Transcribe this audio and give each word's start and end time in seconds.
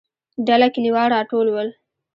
ډله 0.47 0.67
کليوال 0.75 1.07
راټول 1.15 1.47
ول. 1.51 1.69